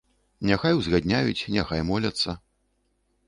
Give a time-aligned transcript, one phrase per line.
[0.51, 2.37] Няхай узгадняюць, няхай моляцца.